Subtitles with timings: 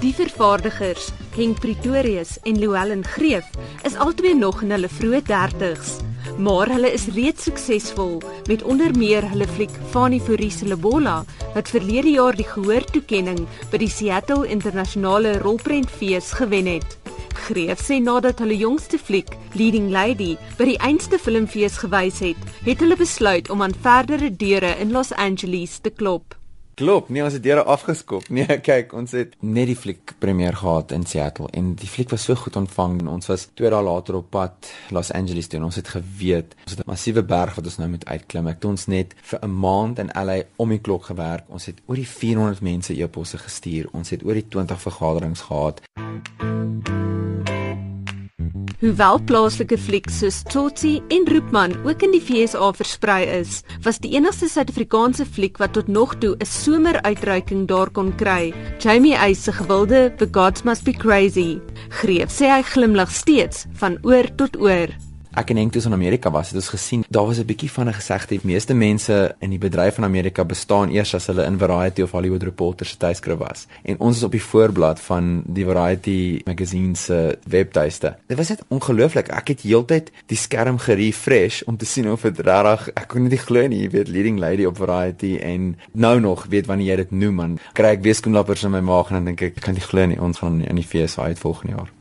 [0.00, 3.46] Die vervaardigers, Henk Pretorius en Llewellyn Greef,
[3.84, 5.98] is albei nog in hulle vroeë 30's,
[6.40, 11.20] maar hulle is reeds suksesvol met onder meer hulle fliek Fani Furise Lebola
[11.54, 16.99] wat verlede jaar die gehoortoekenning by die Seattle Internasionale Rolprentfees gewen het.
[17.46, 22.82] Greef sê nadat hulle jongste fliek, Leading Lady, by die eindste filmfees gewys het, het
[22.84, 26.39] hulle besluit om aan verdere deure in Los Angeles te klop.
[26.80, 28.24] Klop, nee, ons het deure afgeskop.
[28.36, 32.24] Nee, kyk, ons het net die fliek premier gehad in Seattle en die fliek was
[32.24, 35.66] so goed ontvang en ons was 2 dae later op pad Los Angeles toe en
[35.68, 38.48] ons het geweet ons het 'n massiewe berg wat ons nou moet uitklim.
[38.48, 41.44] Ek het ons net vir 'n maand in LA om die klok gewerk.
[41.48, 43.88] Ons het oor die 400 mense e-posse gestuur.
[43.92, 45.82] Ons het oor die 20 vergaderings gehad.
[48.80, 54.14] Hoewel plaaslike flieks soos Tsotsi en Roepman ook in die FSA versprei is, was die
[54.14, 59.52] enigste Suid-Afrikaanse fliek wat tot nog toe 'n someruitreiking daar kon kry, Jamie Eis se
[59.52, 61.60] gewilde The Gods Must Be Crazy.
[62.00, 64.88] Greef sê hy glimlag steeds van oor tot oor
[65.34, 67.88] ek en Henk toe in Amerika was, het ons gesien daar was 'n bietjie van
[67.88, 71.58] 'n gesegde, die meeste mense in die bedryf van Amerika bestaan eers as hulle in
[71.58, 73.66] Variety of Hollywood Reporter se tydskrif was.
[73.82, 78.16] En ons is op die voorblad van die Variety magazine se webtuiste.
[78.26, 79.28] Dit was net ongelooflik.
[79.28, 83.38] Ek het heeltyd die skerm gerefresh om te sien of dit regtig ek kon nie
[83.38, 87.10] glo nie, jy weet leading lady op Variety en nou nog weet wanneer jy dit
[87.10, 89.84] noem man, kry ek weeskoenlappers in my maag en dan dink ek ek kan nie
[89.84, 91.99] glo nie ons gaan in die fees uit volgende jaar.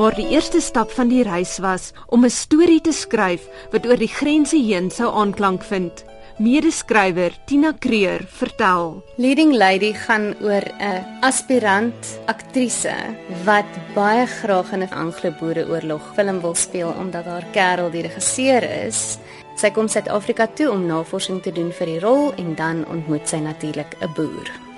[0.00, 4.00] Maar die eerste stap van die reis was om 'n storie te skryf wat oor
[4.00, 6.04] die grense heen sou aanklank vind.
[6.38, 9.04] Medeskrywer Tina Creer vertel.
[9.16, 12.96] Leading Lady gaan oor 'n aspirant aktrise
[13.44, 19.18] wat baie graag in 'n Anglo-Boereoorlog film wil speel omdat haar kerel die regisseur is.
[19.56, 23.36] Sy kom Suid-Afrika toe om navorsing te doen vir die rol en dan ontmoet sy
[23.36, 24.69] natuurlik 'n boer.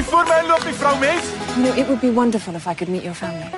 [0.00, 1.26] Hier voor my loop die vrou mens?
[1.56, 3.48] No, it would be wonderful if I could meet your family.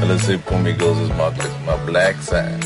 [0.00, 2.64] Hulle sê Pommy girls is maklik, maar black sand.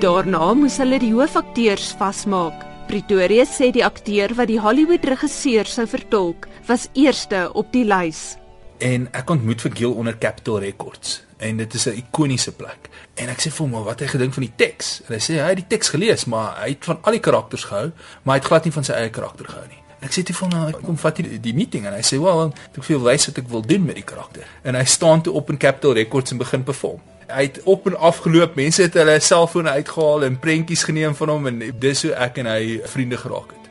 [0.00, 2.66] Daarna moes hulle die hoofakteurs vasmaak.
[2.90, 8.36] Pretoria sê die akteur wat die Hollywood regisseur sou vertolk, was eerste op die lys.
[8.84, 12.88] En ek ontmoet vir Gil onder Capitol Records en dit is 'n ikoniese plek.
[13.16, 15.48] En ek sê vir hom, "Wat hy gedink van die teks?" En hy sê hy
[15.48, 18.48] het die teks gelees, maar hy het van al die karakters gehou, maar hy het
[18.48, 19.79] glad nie van sy eie karakter gehou nie.
[20.00, 22.46] Ek sê toe vir hom nou kom vat die, die meeting en hy sê wel
[22.48, 24.48] ek wil wys wat ek wil doen met die karakter.
[24.64, 27.02] En hy staan toe op in Capital Records en begin perform.
[27.30, 28.56] Hy het op en af geloop.
[28.58, 32.48] Mense het hulle selfone uitgehaal en prentjies geneem van hom en dis hoe ek en
[32.50, 33.68] hy vriende geraak het.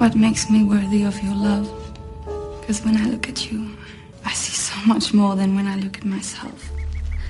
[0.00, 1.68] What makes me worthy of your love?
[2.60, 3.60] Because when I look at you,
[4.24, 6.72] I see so much more than when I look at myself.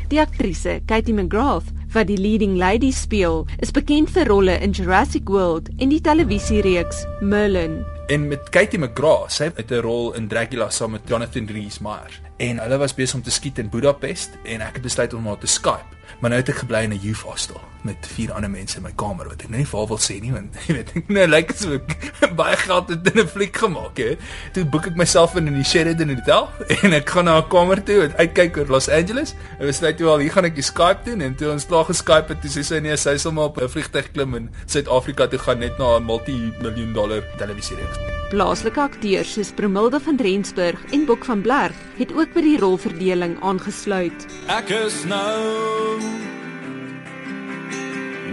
[0.08, 5.30] Die aktrise Katie McGrath wat die leading lady speel, is bekend vir rolle in Jurassic
[5.30, 7.82] World en die televisiereeks Merlin.
[8.06, 12.20] En met Katie McGrath, sy het 'n rol in Dracula saam met Jonathan Rhys-Meyers.
[12.36, 15.38] En hulle was besig om te skiet in Budapest en ek het besluit om haar
[15.38, 15.94] te Skype.
[16.20, 18.92] Maar nou het ek gebly in 'n youth hostel met vier ander mense in my
[18.96, 21.52] kamer wat ek nou nie vir wil sê nie want jy weet ek nou lyk
[21.52, 21.78] so
[22.40, 24.16] baie geld het in 'n fliek gemaak hè.
[24.56, 26.48] Toe boek ek myself in in die Sheraton hotel
[26.82, 29.34] en ek gaan na 'n kamer toe en uitkyk oor Los Angeles.
[29.58, 32.32] En besluit toe al hier gaan ek die Skype doen en toe ons klaar geskype
[32.32, 35.38] het, toe sê sy nee, sy sal maar op 'n vliegtuig klim in Suid-Afrika toe
[35.38, 38.03] gaan net na 'n multi-miljoen dollar televisiereeks.
[38.34, 43.36] Plaaslike akteurs soos Promilde van Rensburg en Bok van Blerk het ook by die rolverdeling
[43.46, 44.24] aangesluit.
[44.50, 46.00] Ek is nou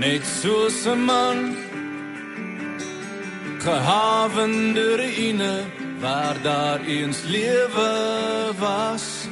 [0.01, 1.53] net soos 'n man
[3.61, 5.69] gehavende reine
[6.01, 7.91] waar daar eens lewe
[8.57, 9.29] was.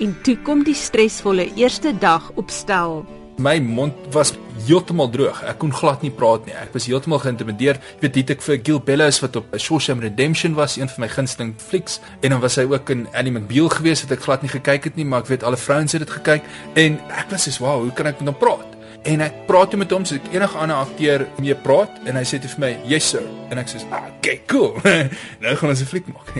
[0.00, 3.04] En toe kom die stresvolle eerste dag op stel.
[3.36, 4.32] My mond was
[4.66, 5.42] heeltemal droog.
[5.44, 6.54] Ek kon glad nie praat nie.
[6.54, 7.80] Ek was heeltemal geïntimideer.
[7.96, 11.08] Ek weet dit ek vir Gil Bellows wat op Shawshank Redemption was, een van my
[11.12, 14.52] gunsteling flieks en dan was hy ook in Annie McBeal gewees wat ek glad nie
[14.52, 17.64] gekyk het nie, maar ek weet alle vrouens het dit gekyk en ek was so,
[17.64, 18.76] "Wow, hoe kan ek met hom praat?"
[19.06, 22.24] En ek praat toe met hom soos ek enige ander akteur mee praat en hy
[22.26, 24.74] sê toe vir my, "Yes sir." En ek sê, "Ah, okay, cool.
[25.40, 26.32] nou gaan ons 'n fliek maak."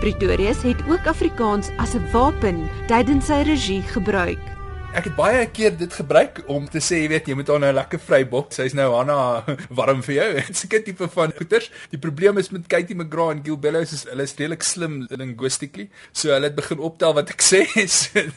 [0.00, 4.53] Pretoria het ook Afrikaans as 'n wapen tydens sy regie gebruik.
[4.94, 7.70] Ek het baie keer dit gebruik om te sê, jy weet, jy moet haar nou
[7.74, 8.52] lekker vrybok.
[8.54, 9.16] Sy's nou Hanna
[9.80, 10.28] warm vir jou.
[10.46, 11.66] Dit's 'n tipe van goeters.
[11.90, 15.88] Die probleem is met Katie McGraw en Gil Bellows is hulle is redelik slim linguistically.
[16.12, 17.66] So hulle het begin optel wat ek sê.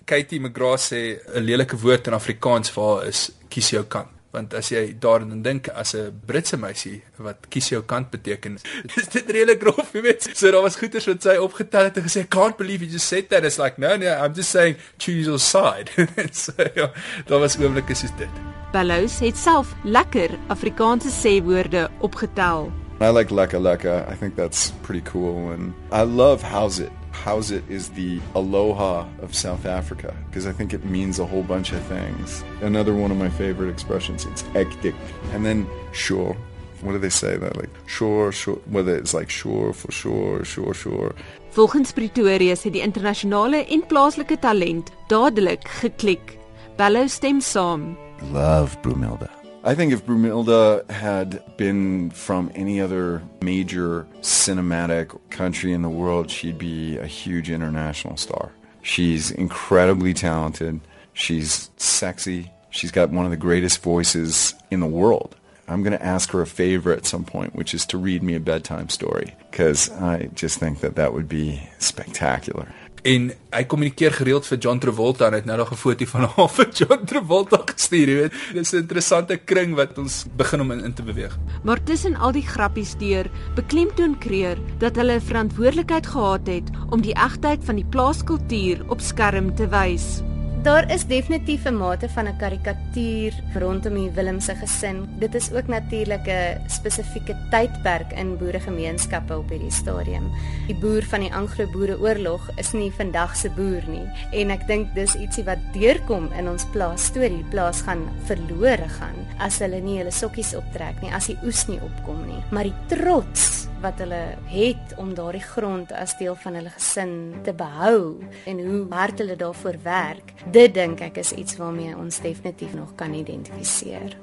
[0.09, 4.53] Katie McGraw sê 'n lelike woord in Afrikaans vir haar is kies jou kant want
[4.57, 8.59] as jy daarin dink as 'n Britse meisie wat kies jou kant beteken
[9.01, 12.07] is dit redelik rof jy weet so daar was goeters wat sy opgetel het en
[12.09, 15.27] gesê can't believe you just said that it's like no no I'm just saying choose
[15.27, 15.91] your side
[16.43, 16.91] so ja
[17.27, 22.67] daar was oomblikke soos dit Bellows het self lekker Afrikaanse sêwoorde opgetel.
[22.99, 24.05] I like leka leka.
[24.11, 25.51] I think that's pretty cool.
[25.51, 26.91] And I love how's it.
[27.27, 31.43] How's it is the aloha of South Africa because I think it means a whole
[31.43, 32.41] bunch of things.
[32.61, 34.95] Another one of my favorite expressions, it's ekdik.
[35.33, 36.37] And then sure.
[36.79, 40.73] What do they say that like sure, sure, whether it's like sure for sure, sure,
[40.73, 41.11] sure.
[41.51, 46.37] Volgens Pretorius het die internasionale en plaaslike talent dadelik geklik.
[46.77, 47.97] Bellows stem saam.
[48.31, 49.36] Love Brumilda.
[49.67, 56.31] I think if Brumilda had been from any other major cinematic country in the world,
[56.31, 58.53] she'd be a huge international star.
[58.81, 60.79] She's incredibly talented.
[61.11, 62.53] She's sexy.
[62.69, 65.35] She's got one of the greatest voices in the world.
[65.67, 68.35] I'm going to ask her a favor at some point, which is to read me
[68.35, 72.73] a bedtime story, because I just think that that would be spectacular.
[73.07, 76.27] En hy kommunikeer gereeld vir John Travolta en hy het nou nog 'n foto van
[76.35, 78.33] hom vir John Travolta gestuur, jy weet.
[78.53, 81.37] Dis 'n interessante kring wat ons begin om in, in te beweeg.
[81.63, 87.01] Maar tussen al die grappies deur, beklemtoon Kreer dat hulle 'n verantwoordelikheid gehad het om
[87.01, 90.26] die egtheid van die plaaskultuur op skerm te wys.
[90.67, 95.07] Daar is definitief 'n mate van 'n karikatuur rondom die Willemse gesin.
[95.19, 100.31] Dit is ook natuurlik 'n spesifieke tydperk in boeregemeenskappe op hierdie stadium.
[100.67, 105.15] Die boer van die Anglo-Boereoorlog is nie vandag se boer nie en ek dink dis
[105.15, 107.37] ietsie wat deurkom in ons plaas storie.
[107.37, 111.67] Die plaas gaan verlore gaan as hulle nie hulle sokkies optrek nie, as die oes
[111.67, 112.43] nie opkom nie.
[112.51, 114.21] Maar die trots wat hulle
[114.51, 117.13] het om daardie grond as deel van hulle gesin
[117.43, 120.33] te behou en hoe hard hulle daarvoor werk.
[120.51, 124.17] Dit dink ek is iets waarmee ons definitief nog kan identifiseer.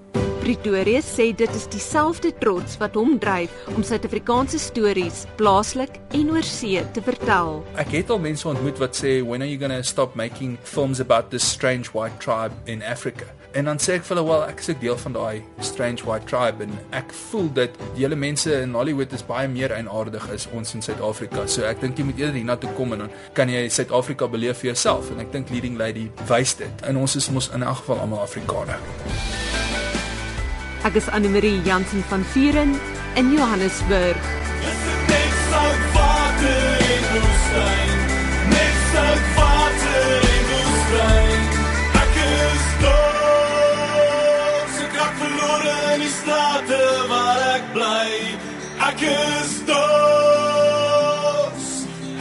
[0.45, 6.45] Pretorius sê dit is dieselfde trots wat hom dryf om Suid-Afrikaanse stories plaaslik en oor
[6.45, 7.63] see te vertel.
[7.81, 11.01] Ek het al mense ontmoet wat sê when are you going to stop making films
[11.01, 13.25] about this strange white tribe in Africa?
[13.55, 16.27] En dan sê ek vir hulle, "Wel, ek is 'n deel van daai strange white
[16.27, 20.75] tribe en ek voel dat hele mense in Hollywood is baie meer eienaardig as ons
[20.75, 21.47] in Suid-Afrika.
[21.47, 24.73] So ek dink jy moet eerder hiernatoe kom en dan kan jy Suid-Afrika beleef vir
[24.73, 26.83] jouself en ek dink Leading Lady wys dit.
[26.83, 28.81] En ons is mos in elk geval almal Afrikaners.
[30.85, 32.75] Ek is Anne Marie Jansen van Vuren
[33.15, 34.44] in Johannesburg.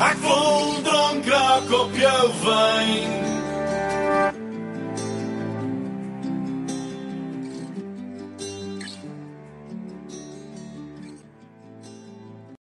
[0.03, 3.32] Ek voel dronk raak op jou wyn.